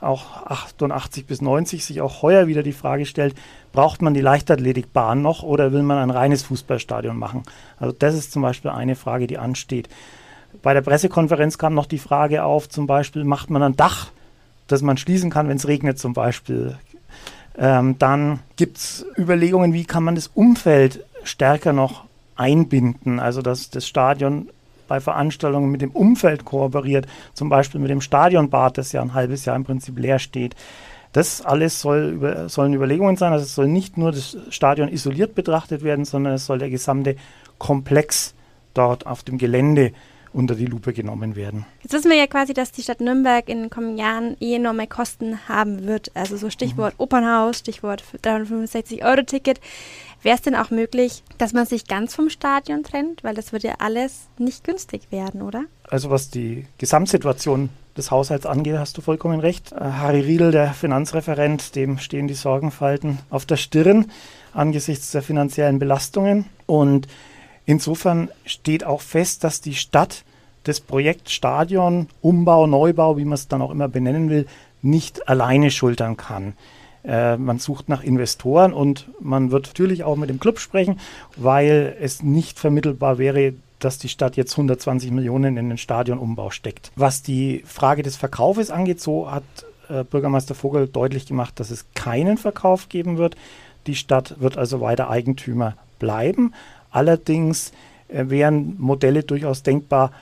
auch 0.00 0.46
88 0.46 1.26
bis 1.26 1.40
90 1.42 1.84
sich 1.84 2.00
auch 2.00 2.22
heuer 2.22 2.46
wieder 2.46 2.62
die 2.62 2.72
Frage 2.72 3.06
stellt, 3.06 3.34
braucht 3.72 4.02
man 4.02 4.14
die 4.14 4.20
Leichtathletikbahn 4.20 5.20
noch 5.20 5.42
oder 5.42 5.72
will 5.72 5.82
man 5.82 5.98
ein 5.98 6.10
reines 6.10 6.42
Fußballstadion 6.42 7.16
machen? 7.16 7.42
Also 7.78 7.94
das 7.96 8.14
ist 8.14 8.32
zum 8.32 8.42
Beispiel 8.42 8.70
eine 8.70 8.96
Frage, 8.96 9.26
die 9.26 9.38
ansteht. 9.38 9.88
Bei 10.62 10.74
der 10.74 10.80
Pressekonferenz 10.80 11.58
kam 11.58 11.74
noch 11.74 11.86
die 11.86 11.98
Frage 11.98 12.44
auf, 12.44 12.68
zum 12.68 12.86
Beispiel 12.86 13.24
macht 13.24 13.50
man 13.50 13.62
ein 13.62 13.76
Dach, 13.76 14.10
das 14.66 14.82
man 14.82 14.96
schließen 14.96 15.30
kann, 15.30 15.48
wenn 15.48 15.56
es 15.58 15.68
regnet 15.68 15.98
zum 15.98 16.14
Beispiel. 16.14 16.78
Ähm, 17.56 17.98
dann 17.98 18.40
gibt 18.56 18.78
es 18.78 19.06
Überlegungen, 19.16 19.72
wie 19.72 19.84
kann 19.84 20.04
man 20.04 20.14
das 20.14 20.28
Umfeld 20.28 21.04
stärker 21.24 21.72
noch 21.72 22.04
einbinden, 22.36 23.18
also 23.18 23.42
dass 23.42 23.70
das 23.70 23.86
Stadion 23.86 24.48
bei 24.88 25.00
Veranstaltungen 25.00 25.70
mit 25.70 25.80
dem 25.80 25.92
Umfeld 25.92 26.44
kooperiert, 26.44 27.06
zum 27.34 27.48
Beispiel 27.48 27.80
mit 27.80 27.90
dem 27.90 28.00
Stadionbad, 28.00 28.78
das 28.78 28.92
ja 28.92 29.02
ein 29.02 29.14
halbes 29.14 29.44
Jahr 29.44 29.56
im 29.56 29.64
Prinzip 29.64 29.98
leer 29.98 30.18
steht. 30.18 30.56
Das 31.12 31.40
alles 31.42 31.80
soll 31.80 32.12
über, 32.14 32.48
sollen 32.48 32.74
Überlegungen 32.74 33.16
sein. 33.16 33.32
Also 33.32 33.44
es 33.44 33.54
soll 33.54 33.68
nicht 33.68 33.96
nur 33.96 34.12
das 34.12 34.36
Stadion 34.50 34.88
isoliert 34.88 35.34
betrachtet 35.34 35.82
werden, 35.82 36.04
sondern 36.04 36.34
es 36.34 36.46
soll 36.46 36.58
der 36.58 36.70
gesamte 36.70 37.16
Komplex 37.58 38.34
dort 38.74 39.06
auf 39.06 39.22
dem 39.22 39.38
Gelände 39.38 39.92
unter 40.32 40.54
die 40.54 40.66
Lupe 40.66 40.92
genommen 40.92 41.36
werden. 41.36 41.64
Jetzt 41.82 41.92
wissen 41.94 42.10
wir 42.10 42.16
ja 42.16 42.26
quasi, 42.26 42.52
dass 42.52 42.70
die 42.70 42.82
Stadt 42.82 43.00
Nürnberg 43.00 43.48
in 43.48 43.62
den 43.62 43.70
kommenden 43.70 43.98
Jahren 43.98 44.36
eh 44.40 44.56
enorme 44.56 44.86
Kosten 44.86 45.48
haben 45.48 45.86
wird. 45.86 46.14
Also 46.14 46.36
so 46.36 46.50
Stichwort 46.50 46.94
mhm. 46.94 47.04
Opernhaus, 47.04 47.58
Stichwort 47.58 48.04
365 48.22 49.04
Euro 49.04 49.22
Ticket. 49.22 49.60
Wäre 50.22 50.36
es 50.36 50.42
denn 50.42 50.56
auch 50.56 50.70
möglich, 50.70 51.22
dass 51.38 51.52
man 51.52 51.66
sich 51.66 51.86
ganz 51.86 52.14
vom 52.14 52.28
Stadion 52.28 52.82
trennt? 52.82 53.22
Weil 53.22 53.34
das 53.34 53.52
wird 53.52 53.62
ja 53.62 53.74
alles 53.78 54.28
nicht 54.38 54.64
günstig 54.64 55.02
werden, 55.10 55.42
oder? 55.42 55.64
Also 55.84 56.10
was 56.10 56.30
die 56.30 56.66
Gesamtsituation 56.78 57.70
des 57.96 58.10
Haushalts 58.10 58.46
angeht, 58.46 58.78
hast 58.78 58.96
du 58.96 59.00
vollkommen 59.00 59.40
recht. 59.40 59.72
Äh, 59.72 59.80
Harry 59.80 60.20
Riedel, 60.20 60.50
der 60.50 60.72
Finanzreferent, 60.72 61.76
dem 61.76 61.98
stehen 61.98 62.28
die 62.28 62.34
Sorgenfalten 62.34 63.18
auf 63.30 63.46
der 63.46 63.56
Stirn 63.56 64.10
angesichts 64.54 65.10
der 65.12 65.22
finanziellen 65.22 65.78
Belastungen. 65.78 66.46
Und 66.66 67.06
insofern 67.66 68.30
steht 68.44 68.84
auch 68.84 69.02
fest, 69.02 69.44
dass 69.44 69.60
die 69.60 69.74
Stadt 69.74 70.24
das 70.64 70.80
Projekt 70.80 71.30
Stadion, 71.30 72.08
Umbau, 72.20 72.66
Neubau, 72.66 73.16
wie 73.16 73.24
man 73.24 73.34
es 73.34 73.48
dann 73.48 73.62
auch 73.62 73.70
immer 73.70 73.88
benennen 73.88 74.30
will, 74.30 74.46
nicht 74.82 75.28
alleine 75.28 75.70
schultern 75.70 76.16
kann. 76.16 76.54
Äh, 77.04 77.36
man 77.36 77.58
sucht 77.58 77.88
nach 77.88 78.02
Investoren 78.02 78.72
und 78.72 79.08
man 79.20 79.50
wird 79.50 79.66
natürlich 79.66 80.04
auch 80.04 80.16
mit 80.16 80.30
dem 80.30 80.40
Club 80.40 80.58
sprechen, 80.58 80.98
weil 81.36 81.96
es 82.00 82.22
nicht 82.22 82.58
vermittelbar 82.58 83.18
wäre, 83.18 83.54
dass 83.78 83.98
die 83.98 84.08
Stadt 84.08 84.36
jetzt 84.36 84.52
120 84.52 85.10
Millionen 85.10 85.56
in 85.56 85.68
den 85.68 85.78
Stadionumbau 85.78 86.50
steckt. 86.50 86.90
Was 86.96 87.22
die 87.22 87.62
Frage 87.64 88.02
des 88.02 88.16
Verkaufes 88.16 88.70
angeht, 88.70 89.00
so 89.00 89.30
hat 89.30 89.44
äh, 89.88 90.04
Bürgermeister 90.04 90.54
Vogel 90.54 90.88
deutlich 90.88 91.26
gemacht, 91.26 91.60
dass 91.60 91.70
es 91.70 91.86
keinen 91.94 92.38
Verkauf 92.38 92.88
geben 92.88 93.18
wird. 93.18 93.36
Die 93.86 93.94
Stadt 93.94 94.40
wird 94.40 94.58
also 94.58 94.80
weiter 94.80 95.10
Eigentümer 95.10 95.74
bleiben. 95.98 96.52
Allerdings 96.90 97.72
äh, 98.08 98.24
wären 98.28 98.76
Modelle 98.78 99.22
durchaus 99.22 99.62
denkbar, 99.62 100.12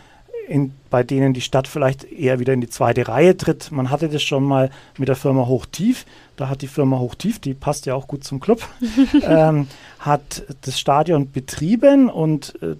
in, 0.48 0.72
bei 0.90 1.02
denen 1.02 1.32
die 1.32 1.40
Stadt 1.40 1.66
vielleicht 1.66 2.04
eher 2.04 2.38
wieder 2.38 2.52
in 2.52 2.60
die 2.60 2.68
zweite 2.68 3.08
Reihe 3.08 3.36
tritt. 3.36 3.72
Man 3.72 3.90
hatte 3.90 4.08
das 4.08 4.22
schon 4.22 4.44
mal 4.44 4.70
mit 4.96 5.08
der 5.08 5.16
Firma 5.16 5.46
Hochtief. 5.46 6.06
Da 6.36 6.48
hat 6.48 6.62
die 6.62 6.66
Firma 6.66 6.98
Hochtief, 6.98 7.38
die 7.38 7.54
passt 7.54 7.86
ja 7.86 7.94
auch 7.94 8.08
gut 8.08 8.24
zum 8.24 8.40
Club, 8.40 8.66
ähm, 9.22 9.68
hat 9.98 10.42
das 10.62 10.78
Stadion 10.78 11.30
betrieben 11.30 12.08
und 12.10 12.60
äh, 12.62 12.76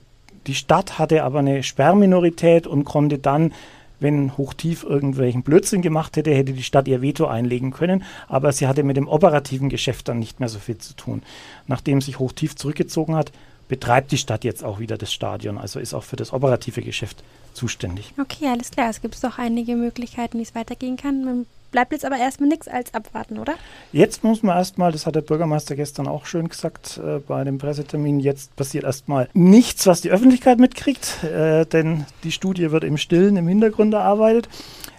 die 0.47 0.55
Stadt 0.55 0.99
hatte 0.99 1.25
aber 1.25 1.41
eine 1.41 1.63
Sperrminorität 1.63 2.67
und 2.67 2.85
konnte 2.85 3.19
dann 3.19 3.53
wenn 4.01 4.37
Hochtief 4.37 4.85
irgendwelchen 4.85 5.43
Blödsinn 5.43 5.83
gemacht 5.83 6.17
hätte, 6.17 6.35
hätte 6.35 6.53
die 6.53 6.63
Stadt 6.63 6.89
ihr 6.89 7.03
Veto 7.03 7.27
einlegen 7.27 7.71
können, 7.71 8.05
aber 8.29 8.53
sie 8.53 8.67
hatte 8.67 8.83
mit 8.83 8.97
dem 8.97 9.09
operativen 9.09 9.69
Geschäft 9.69 10.09
dann 10.09 10.19
nicht 10.19 10.41
mehr 10.41 10.49
so 10.49 10.59
viel 10.59 10.79
zu 10.79 10.95
tun. 10.95 11.23
Nachdem 11.67 12.01
sich 12.01 12.19
Hochtief 12.19 12.57
zurückgezogen 12.57 13.17
hat, 13.17 13.33
betreibt 13.69 14.13
die 14.13 14.19
Stadt 14.19 14.45
jetzt 14.45 14.63
auch 14.63 14.79
wieder 14.79 14.97
das 14.97 15.13
Stadion, 15.13 15.59
also 15.59 15.81
ist 15.81 15.95
auch 15.95 16.05
für 16.05 16.17
das 16.17 16.33
operative 16.33 16.83
Geschäft 16.83 17.25
zuständig. 17.53 18.13
Okay, 18.21 18.47
alles 18.49 18.71
klar. 18.71 18.91
Es 18.91 19.01
gibt 19.01 19.23
doch 19.25 19.39
einige 19.39 19.77
Möglichkeiten, 19.77 20.39
wie 20.39 20.43
es 20.43 20.55
weitergehen 20.55 20.97
kann. 20.97 21.25
Man 21.25 21.47
bleibt 21.71 21.93
jetzt 21.93 22.05
aber 22.05 22.17
erstmal 22.17 22.49
nichts 22.49 22.69
als 22.69 22.95
abwarten, 22.95 23.39
oder? 23.39 23.55
Jetzt 23.93 24.25
muss 24.25 24.43
man 24.43 24.57
erstmal, 24.57 24.93
das 24.93 25.07
hat 25.07 25.15
der 25.15 25.21
Bürgermeister 25.21 25.77
gestern 25.77 26.09
auch 26.09 26.27
schön 26.27 26.49
gesagt 26.49 27.01
äh, 27.03 27.19
bei 27.19 27.45
dem 27.45 27.59
Pressetermin, 27.59 28.21
jetzt 28.21 28.55
passiert 28.57 28.85
erstmal 28.85 29.29
nichts, 29.35 29.87
was 29.87 30.01
die 30.01 30.11
Öffentlichkeit 30.11 30.59
mitkriegt, 30.59 31.25
äh, 31.25 31.67
denn 31.67 32.07
die 32.25 32.33
Studie 32.33 32.71
wird 32.71 32.85
im 32.85 32.97
Stillen 32.97 33.37
im 33.37 33.49
Hintergrund 33.49 33.95
erarbeitet. 33.95 34.49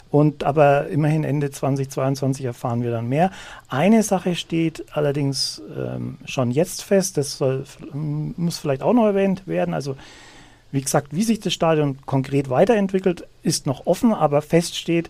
Und 0.09 0.45
aber 0.45 0.87
immerhin 0.87 1.23
Ende 1.23 1.51
2022 1.51 2.45
erfahren 2.45 2.81
wir 2.81 2.91
dann 2.91 3.09
mehr. 3.09 3.31
Eine 3.67 4.03
Sache 4.03 4.35
steht 4.35 4.85
allerdings 4.93 5.61
ähm, 5.77 6.17
schon 6.25 6.51
jetzt 6.51 6.83
fest, 6.83 7.17
das 7.17 7.37
soll, 7.37 7.65
muss 7.93 8.57
vielleicht 8.57 8.83
auch 8.83 8.93
noch 8.93 9.05
erwähnt 9.05 9.47
werden. 9.47 9.73
Also 9.73 9.97
wie 10.71 10.81
gesagt, 10.81 11.07
wie 11.11 11.23
sich 11.23 11.39
das 11.39 11.53
Stadion 11.53 11.97
konkret 12.05 12.49
weiterentwickelt, 12.49 13.25
ist 13.43 13.65
noch 13.65 13.85
offen, 13.85 14.13
aber 14.13 14.41
fest 14.41 14.75
steht, 14.75 15.09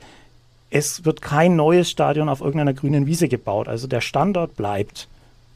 es 0.70 1.06
wird 1.06 1.22
kein 1.22 1.56
neues 1.56 1.90
Stadion 1.90 2.30
auf 2.30 2.42
irgendeiner 2.42 2.74
grünen 2.74 3.06
Wiese 3.06 3.28
gebaut. 3.28 3.68
Also 3.68 3.88
der 3.88 4.02
Standort 4.02 4.56
bleibt. 4.56 5.08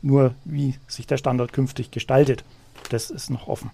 Nur 0.02 0.34
wie 0.46 0.76
sich 0.88 1.06
der 1.06 1.18
Standort 1.18 1.54
künftig 1.54 1.92
gestaltet, 1.92 2.44
das 2.90 3.12
ist 3.12 3.30
noch 3.30 3.48
offen. 3.48 3.70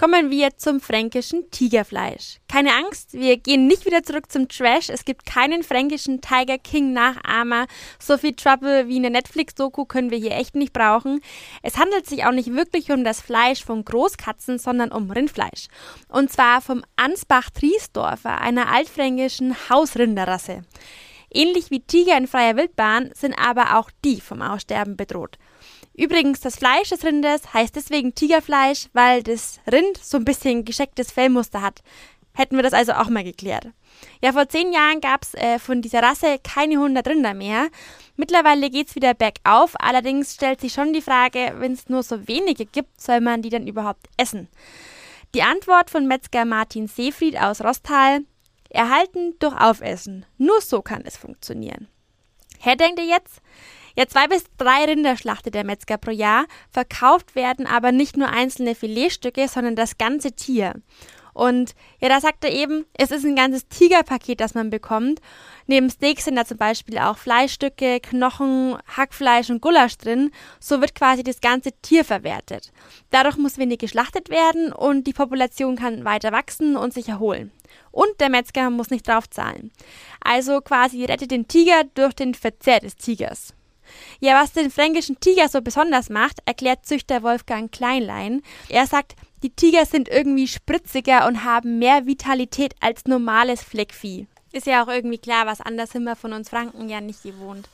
Kommen 0.00 0.30
wir 0.30 0.56
zum 0.56 0.80
fränkischen 0.80 1.50
Tigerfleisch. 1.50 2.38
Keine 2.48 2.72
Angst, 2.72 3.12
wir 3.12 3.36
gehen 3.36 3.66
nicht 3.66 3.84
wieder 3.84 4.02
zurück 4.02 4.32
zum 4.32 4.48
Trash. 4.48 4.88
Es 4.88 5.04
gibt 5.04 5.26
keinen 5.26 5.62
fränkischen 5.62 6.22
Tiger 6.22 6.56
King 6.56 6.94
Nachahmer. 6.94 7.66
So 7.98 8.16
viel 8.16 8.32
Trouble 8.32 8.88
wie 8.88 8.96
eine 8.96 9.10
Netflix-Doku 9.10 9.84
können 9.84 10.10
wir 10.10 10.16
hier 10.16 10.30
echt 10.30 10.54
nicht 10.54 10.72
brauchen. 10.72 11.20
Es 11.62 11.76
handelt 11.76 12.06
sich 12.06 12.24
auch 12.24 12.32
nicht 12.32 12.54
wirklich 12.54 12.90
um 12.90 13.04
das 13.04 13.20
Fleisch 13.20 13.62
von 13.62 13.84
Großkatzen, 13.84 14.58
sondern 14.58 14.90
um 14.90 15.10
Rindfleisch. 15.10 15.68
Und 16.08 16.32
zwar 16.32 16.62
vom 16.62 16.82
Ansbach-Triesdorfer, 16.96 18.40
einer 18.40 18.72
altfränkischen 18.72 19.54
Hausrinderrasse. 19.68 20.62
Ähnlich 21.30 21.70
wie 21.70 21.80
Tiger 21.80 22.16
in 22.16 22.26
freier 22.26 22.56
Wildbahn 22.56 23.10
sind 23.14 23.34
aber 23.34 23.76
auch 23.78 23.90
die 24.02 24.22
vom 24.22 24.40
Aussterben 24.40 24.96
bedroht. 24.96 25.36
Übrigens, 26.00 26.40
das 26.40 26.56
Fleisch 26.56 26.88
des 26.88 27.04
Rindes 27.04 27.52
heißt 27.52 27.76
deswegen 27.76 28.14
Tigerfleisch, 28.14 28.88
weil 28.94 29.22
das 29.22 29.60
Rind 29.70 29.98
so 29.98 30.16
ein 30.16 30.24
bisschen 30.24 30.64
geschecktes 30.64 31.12
Fellmuster 31.12 31.60
hat. 31.60 31.82
Hätten 32.32 32.56
wir 32.56 32.62
das 32.62 32.72
also 32.72 32.92
auch 32.92 33.10
mal 33.10 33.22
geklärt. 33.22 33.66
Ja, 34.22 34.32
vor 34.32 34.48
zehn 34.48 34.72
Jahren 34.72 35.02
gab 35.02 35.24
es 35.24 35.34
äh, 35.34 35.58
von 35.58 35.82
dieser 35.82 36.02
Rasse 36.02 36.38
keine 36.42 36.76
100 36.76 37.06
Rinder 37.06 37.34
mehr. 37.34 37.68
Mittlerweile 38.16 38.70
geht 38.70 38.88
es 38.88 38.94
wieder 38.94 39.12
bergauf, 39.12 39.74
allerdings 39.78 40.36
stellt 40.36 40.62
sich 40.62 40.72
schon 40.72 40.94
die 40.94 41.02
Frage, 41.02 41.56
wenn 41.58 41.72
es 41.72 41.90
nur 41.90 42.02
so 42.02 42.26
wenige 42.26 42.64
gibt, 42.64 42.98
soll 42.98 43.20
man 43.20 43.42
die 43.42 43.50
dann 43.50 43.66
überhaupt 43.66 44.06
essen? 44.16 44.48
Die 45.34 45.42
Antwort 45.42 45.90
von 45.90 46.06
Metzger 46.06 46.46
Martin 46.46 46.86
Seefried 46.86 47.38
aus 47.38 47.60
Rostal, 47.60 48.20
erhalten 48.70 49.34
durch 49.38 49.60
Aufessen. 49.60 50.24
Nur 50.38 50.62
so 50.62 50.80
kann 50.80 51.02
es 51.04 51.18
funktionieren. 51.18 51.88
Herr 52.58 52.76
denkt 52.76 53.00
ihr 53.00 53.06
jetzt? 53.06 53.42
Ja, 53.96 54.06
zwei 54.06 54.26
bis 54.28 54.44
drei 54.58 54.84
Rinder 54.84 55.16
schlachtet 55.16 55.54
der 55.54 55.64
Metzger 55.64 55.98
pro 55.98 56.10
Jahr. 56.10 56.46
Verkauft 56.70 57.34
werden 57.34 57.66
aber 57.66 57.92
nicht 57.92 58.16
nur 58.16 58.28
einzelne 58.28 58.74
Filetstücke, 58.74 59.48
sondern 59.48 59.76
das 59.76 59.98
ganze 59.98 60.32
Tier. 60.32 60.74
Und 61.32 61.74
ja, 62.00 62.08
da 62.08 62.20
sagt 62.20 62.44
er 62.44 62.52
eben, 62.52 62.86
es 62.92 63.10
ist 63.10 63.24
ein 63.24 63.36
ganzes 63.36 63.68
Tigerpaket, 63.68 64.40
das 64.40 64.54
man 64.54 64.70
bekommt. 64.70 65.20
Neben 65.66 65.88
Steaks 65.88 66.24
sind 66.24 66.36
da 66.36 66.44
zum 66.44 66.56
Beispiel 66.56 66.98
auch 66.98 67.16
Fleischstücke, 67.16 68.00
Knochen, 68.00 68.76
Hackfleisch 68.96 69.50
und 69.50 69.62
Gulasch 69.62 69.96
drin. 69.96 70.32
So 70.58 70.80
wird 70.80 70.94
quasi 70.94 71.22
das 71.22 71.40
ganze 71.40 71.72
Tier 71.82 72.04
verwertet. 72.04 72.72
Dadurch 73.10 73.36
muss 73.36 73.58
wenig 73.58 73.78
geschlachtet 73.78 74.28
werden 74.28 74.72
und 74.72 75.06
die 75.06 75.12
Population 75.12 75.76
kann 75.76 76.04
weiter 76.04 76.32
wachsen 76.32 76.76
und 76.76 76.92
sich 76.92 77.08
erholen. 77.08 77.52
Und 77.92 78.20
der 78.20 78.30
Metzger 78.30 78.68
muss 78.70 78.90
nicht 78.90 79.06
draufzahlen. 79.06 79.70
Also 80.20 80.60
quasi 80.60 81.04
rettet 81.04 81.30
den 81.30 81.46
Tiger 81.46 81.84
durch 81.94 82.14
den 82.14 82.34
Verzehr 82.34 82.80
des 82.80 82.96
Tigers. 82.96 83.54
Ja, 84.20 84.40
was 84.42 84.52
den 84.52 84.70
fränkischen 84.70 85.20
Tiger 85.20 85.48
so 85.48 85.60
besonders 85.62 86.10
macht, 86.10 86.38
erklärt 86.44 86.86
Züchter 86.86 87.22
Wolfgang 87.22 87.70
Kleinlein. 87.72 88.42
Er 88.68 88.86
sagt, 88.86 89.14
die 89.42 89.50
Tiger 89.50 89.86
sind 89.86 90.08
irgendwie 90.08 90.48
spritziger 90.48 91.26
und 91.26 91.44
haben 91.44 91.78
mehr 91.78 92.06
Vitalität 92.06 92.74
als 92.80 93.06
normales 93.06 93.62
Fleckvieh. 93.62 94.26
Ist 94.52 94.66
ja 94.66 94.82
auch 94.82 94.88
irgendwie 94.88 95.18
klar, 95.18 95.46
was 95.46 95.60
anders 95.60 95.90
sind 95.90 96.04
wir 96.04 96.16
von 96.16 96.32
uns 96.32 96.48
Franken 96.48 96.88
ja 96.88 97.00
nicht 97.00 97.22
gewohnt. 97.22 97.68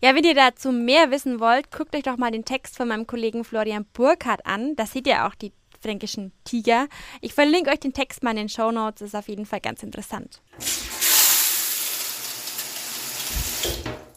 Ja, 0.00 0.14
wenn 0.14 0.24
ihr 0.24 0.34
dazu 0.34 0.72
mehr 0.72 1.10
wissen 1.10 1.38
wollt, 1.38 1.70
guckt 1.70 1.94
euch 1.94 2.02
doch 2.02 2.16
mal 2.16 2.30
den 2.30 2.44
Text 2.44 2.76
von 2.76 2.88
meinem 2.88 3.06
Kollegen 3.06 3.44
Florian 3.44 3.86
Burkhardt 3.92 4.46
an. 4.46 4.74
Da 4.76 4.86
seht 4.86 5.06
ihr 5.06 5.26
auch 5.26 5.34
die 5.34 5.52
fränkischen 5.80 6.32
Tiger. 6.44 6.88
Ich 7.20 7.34
verlinke 7.34 7.70
euch 7.70 7.80
den 7.80 7.92
Text 7.92 8.22
mal 8.22 8.30
in 8.30 8.36
den 8.36 8.48
Show 8.48 8.70
Notes, 8.70 9.02
ist 9.02 9.14
auf 9.14 9.28
jeden 9.28 9.46
Fall 9.46 9.60
ganz 9.60 9.82
interessant. 9.82 10.40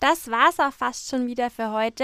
Das 0.05 0.29
war's 0.29 0.59
auch 0.59 0.71
fast 0.71 1.09
schon 1.09 1.25
wieder 1.25 1.49
für 1.49 1.71
heute. 1.71 2.03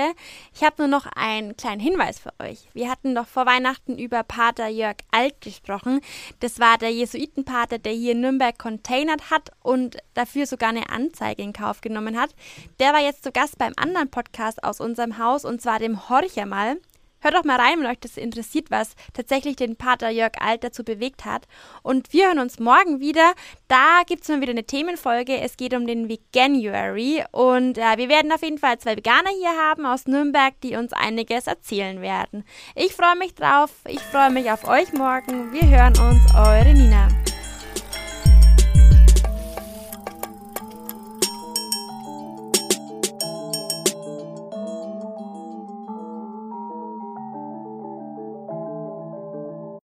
Ich 0.56 0.64
habe 0.64 0.78
nur 0.80 0.88
noch 0.88 1.06
einen 1.16 1.56
kleinen 1.56 1.80
Hinweis 1.80 2.18
für 2.18 2.34
euch. 2.40 2.68
Wir 2.74 2.90
hatten 2.90 3.14
doch 3.14 3.28
vor 3.28 3.46
Weihnachten 3.46 3.96
über 4.00 4.24
Pater 4.24 4.70
Jörg 4.70 4.96
Alt 5.12 5.40
gesprochen. 5.40 6.02
Das 6.40 6.60
war 6.60 6.80
der 6.80 6.92
Jesuitenpater, 6.92 7.78
der 7.78 7.94
hier 7.94 8.16
Nürnberg 8.16 8.58
containert 8.58 9.30
hat 9.30 9.52
und 9.62 9.98
dafür 10.16 10.48
sogar 10.48 10.70
eine 10.70 10.90
Anzeige 10.90 11.44
in 11.44 11.54
Kauf 11.54 11.82
genommen 11.82 12.20
hat. 12.20 12.34
Der 12.80 12.92
war 12.92 13.02
jetzt 13.02 13.24
zu 13.24 13.32
Gast 13.32 13.60
beim 13.60 13.74
anderen 13.76 14.10
Podcast 14.10 14.64
aus 14.64 14.80
unserem 14.80 15.20
Haus 15.20 15.46
und 15.46 15.62
zwar 15.62 15.78
dem 15.78 16.10
Horcher 16.10 16.48
mal. 16.48 16.78
Hört 17.22 17.36
doch 17.36 17.44
mal 17.44 17.60
rein, 17.60 17.80
wenn 17.80 17.86
euch 17.86 18.00
das 18.00 18.18
interessiert, 18.18 18.72
was 18.72 18.96
tatsächlich 19.14 19.56
den 19.56 19.76
Pater 19.76 20.10
Jörg 20.10 20.34
Alt 20.40 20.64
dazu 20.64 20.84
bewegt 20.84 21.26
hat. 21.26 21.48
Und 21.84 22.12
wir 22.14 22.28
hören 22.28 22.40
uns 22.40 22.60
morgen 22.60 23.00
wieder. 23.00 23.34
Da 23.68 24.02
gibt 24.08 24.24
es 24.24 24.30
mal 24.30 24.42
wieder 24.42 24.52
eine 24.52 24.64
Themenfolge. 24.64 25.40
Es 25.40 25.58
geht 25.58 25.74
um 25.74 25.88
den 25.88 26.10
Veganuary. 26.10 27.24
Und 27.32 27.78
äh, 27.78 27.98
wir 27.98 28.10
werden 28.10 28.32
auf 28.32 28.42
jeden 28.42 28.58
Fall 28.58 28.80
zwei 28.80 28.98
Veganer 28.98 29.30
hier 29.30 29.56
haben 29.56 29.86
aus 29.86 30.08
Nürnberg, 30.08 30.54
die 30.62 30.76
uns 30.76 30.94
einiges 30.94 31.48
erzählen 31.48 32.02
werden. 32.02 32.44
Ich 32.76 32.94
freue 32.94 33.16
mich 33.16 33.36
drauf. 33.36 33.70
Ich 33.88 34.02
freue 34.02 34.32
mich 34.32 34.52
auf 34.52 34.68
euch 34.68 34.92
morgen. 34.94 35.54
Wir 35.54 35.68
hören 35.68 35.98
uns. 36.00 36.22
Eure 36.36 36.74
Nina. 36.74 37.08